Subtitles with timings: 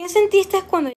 [0.00, 0.92] ¿Qué sentiste cuando...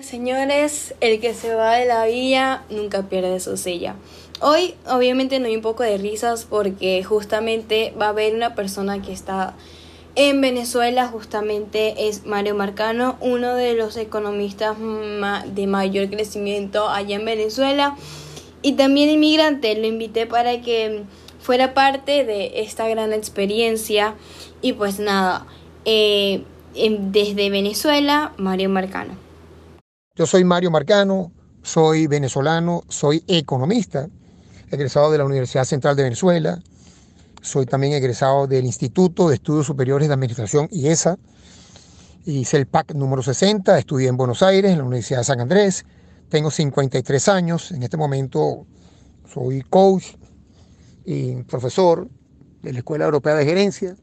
[0.00, 3.96] Señores, el que se va de la villa nunca pierde su silla.
[4.40, 9.02] Hoy obviamente no hay un poco de risas porque justamente va a haber una persona
[9.02, 9.54] que está
[10.14, 17.26] en Venezuela, justamente es Mario Marcano, uno de los economistas de mayor crecimiento allá en
[17.26, 17.98] Venezuela
[18.62, 19.74] y también inmigrante.
[19.74, 21.02] Lo invité para que
[21.38, 24.14] fuera parte de esta gran experiencia
[24.62, 25.46] y pues nada,
[25.84, 26.42] eh,
[27.00, 29.14] desde Venezuela, Mario Marcano.
[30.14, 34.08] Yo soy Mario Marcano, soy venezolano, soy economista,
[34.70, 36.58] egresado de la Universidad Central de Venezuela,
[37.42, 41.18] soy también egresado del Instituto de Estudios Superiores de Administración IESA,
[42.24, 45.84] hice el PAC número 60, estudié en Buenos Aires, en la Universidad de San Andrés,
[46.28, 48.66] tengo 53 años, en este momento
[49.32, 50.04] soy coach
[51.04, 52.08] y profesor
[52.62, 53.96] de la Escuela Europea de Gerencia,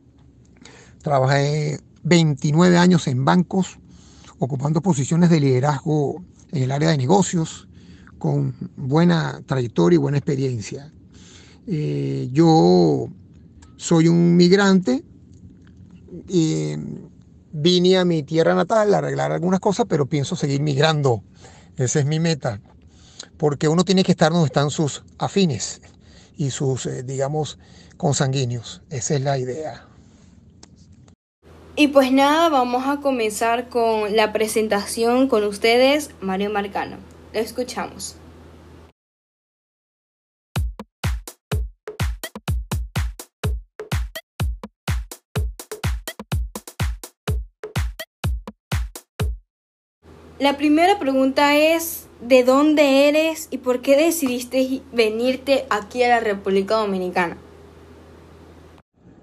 [1.02, 3.80] trabajé 29 años en bancos,
[4.40, 7.68] ocupando posiciones de liderazgo en el área de negocios,
[8.20, 10.94] con buena trayectoria y buena experiencia.
[11.68, 13.08] Eh, yo
[13.78, 15.04] soy un migrante,
[16.30, 16.78] eh,
[17.52, 21.24] vine a mi tierra natal a arreglar algunas cosas, pero pienso seguir migrando.
[21.76, 22.62] Esa es mi meta,
[23.38, 25.82] porque uno tiene que estar donde están sus afines
[26.38, 27.60] y sus, eh, digamos,
[27.98, 28.84] consanguíneos.
[28.90, 29.88] Esa es la idea.
[31.76, 36.98] Y pues nada, vamos a comenzar con la presentación con ustedes, Mario Marcano.
[37.34, 38.16] Lo escuchamos.
[50.38, 56.20] La primera pregunta es, ¿de dónde eres y por qué decidiste venirte aquí a la
[56.20, 57.38] República Dominicana?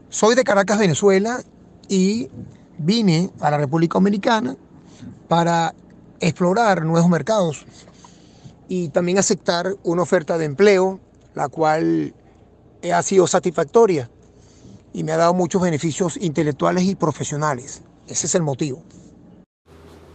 [0.09, 1.45] Soy de Caracas, Venezuela,
[1.91, 2.31] y
[2.79, 4.57] vine a la República Dominicana
[5.29, 5.75] para
[6.21, 7.67] explorar nuevos mercados
[8.69, 11.01] y también aceptar una oferta de empleo,
[11.35, 12.15] la cual
[12.95, 14.09] ha sido satisfactoria
[14.93, 17.83] y me ha dado muchos beneficios intelectuales y profesionales.
[18.07, 18.83] Ese es el motivo.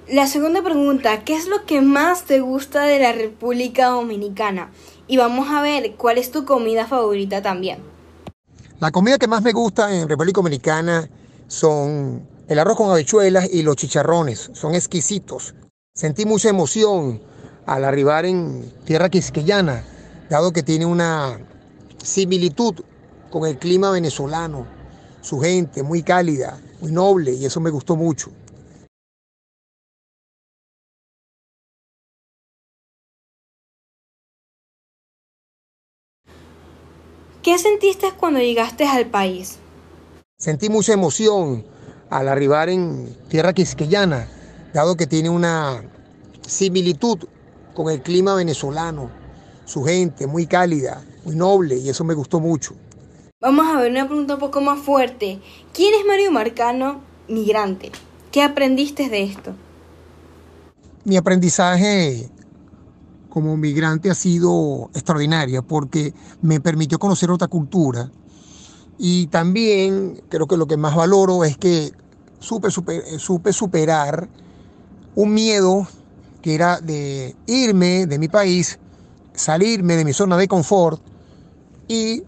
[0.07, 4.71] La segunda pregunta, ¿qué es lo que más te gusta de la República Dominicana?
[5.07, 7.79] Y vamos a ver cuál es tu comida favorita también.
[8.79, 11.09] La comida que más me gusta en República Dominicana
[11.47, 14.51] son el arroz con habichuelas y los chicharrones.
[14.53, 15.55] Son exquisitos.
[15.93, 17.21] Sentí mucha emoción
[17.65, 19.83] al arribar en tierra quisqueyana,
[20.29, 21.39] dado que tiene una
[22.03, 22.75] similitud
[23.31, 24.67] con el clima venezolano.
[25.21, 28.31] Su gente muy cálida, muy noble, y eso me gustó mucho.
[37.41, 39.59] ¿Qué sentiste cuando llegaste al país?
[40.45, 41.65] Sentí mucha emoción
[42.11, 44.27] al arribar en tierra quisqueyana,
[44.75, 45.81] dado que tiene una
[46.45, 47.17] similitud
[47.73, 49.09] con el clima venezolano.
[49.65, 52.75] Su gente muy cálida, muy noble, y eso me gustó mucho.
[53.41, 55.41] Vamos a ver una pregunta un poco más fuerte.
[55.73, 57.91] ¿Quién es Mario Marcano, migrante?
[58.31, 59.55] ¿Qué aprendiste de esto?
[61.05, 62.29] Mi aprendizaje
[63.29, 66.13] como migrante ha sido extraordinario porque
[66.43, 68.11] me permitió conocer otra cultura,
[68.97, 71.91] y también creo que lo que más valoro es que
[72.39, 74.29] supe, supe superar
[75.15, 75.87] un miedo
[76.41, 78.79] que era de irme de mi país,
[79.33, 81.01] salirme de mi zona de confort
[81.87, 82.23] y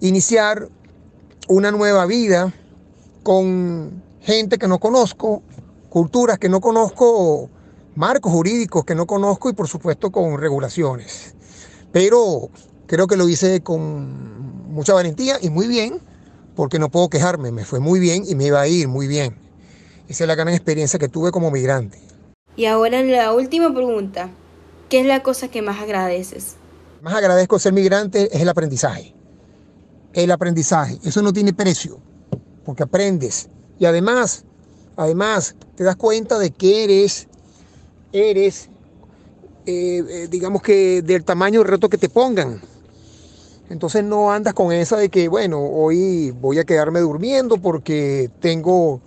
[0.00, 0.68] iniciar
[1.48, 2.52] una nueva vida
[3.22, 5.42] con gente que no conozco,
[5.88, 7.48] culturas que no conozco,
[7.94, 11.34] marcos jurídicos que no conozco y por supuesto con regulaciones.
[11.92, 12.50] Pero
[12.86, 16.00] creo que lo hice con mucha valentía y muy bien,
[16.54, 19.36] porque no puedo quejarme, me fue muy bien y me iba a ir muy bien.
[20.08, 21.98] Esa es la gran experiencia que tuve como migrante.
[22.54, 24.30] Y ahora la última pregunta,
[24.88, 26.56] ¿qué es la cosa que más agradeces?
[27.02, 29.14] Más agradezco ser migrante es el aprendizaje.
[30.12, 31.98] El aprendizaje, eso no tiene precio,
[32.64, 33.48] porque aprendes.
[33.78, 34.44] Y además,
[34.96, 37.28] además, te das cuenta de que eres,
[38.12, 38.70] eres,
[39.66, 42.62] eh, eh, digamos que del tamaño del reto que te pongan.
[43.68, 49.00] Entonces no andas con esa de que, bueno, hoy voy a quedarme durmiendo porque tengo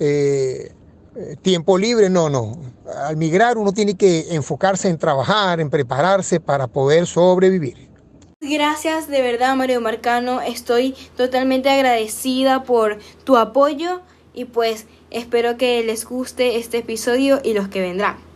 [0.00, 0.72] eh,
[1.14, 2.10] eh, tiempo libre.
[2.10, 2.58] No, no.
[3.04, 7.92] Al migrar uno tiene que enfocarse en trabajar, en prepararse para poder sobrevivir.
[8.40, 14.00] Gracias de verdad Mario Marcano, estoy totalmente agradecida por tu apoyo
[14.34, 18.31] y pues espero que les guste este episodio y los que vendrán.